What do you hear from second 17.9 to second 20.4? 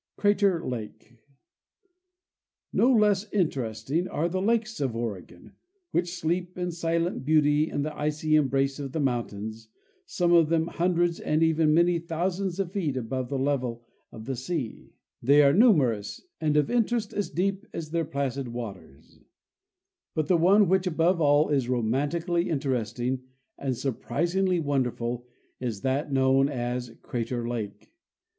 their placid The mysterious and majestic Lake 273 waters; but the